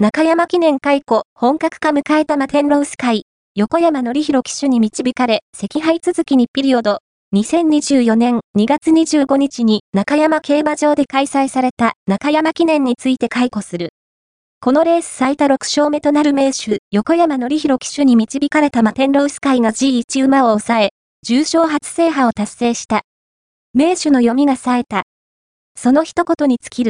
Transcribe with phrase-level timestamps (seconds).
[0.00, 3.22] 中山記念解雇、本格化迎えたマテンロカス、
[3.56, 7.00] 横山則弘騎手に導かれ、赤敗続きにピリオド。
[7.34, 13.88] 2024年2月25日に中山競馬場で開催された中山記念について解雇する。
[14.60, 20.90] このレース最多6勝目となる名手、横山則弘騎手に導かれたマテンロカスが G1 馬を抑え、
[21.26, 23.02] 重賞初制覇を達成した。
[23.74, 25.02] 名手の読みが冴えた。
[25.74, 26.86] その一言に尽きる